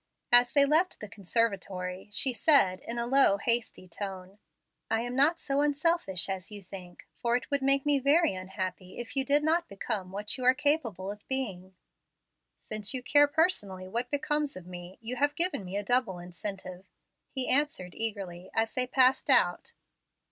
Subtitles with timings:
[0.31, 4.39] As they left the conservatory, she said in a low, hasty tone,
[4.89, 8.97] "I am not so unselfish as you think; for it would make me very unhappy
[8.97, 11.75] if you did not become what you are capable of being."
[12.57, 16.89] "Since you care personally what becomes of me, you have given me a double incentive,"
[17.29, 19.73] he answered eagerly, as they passed out.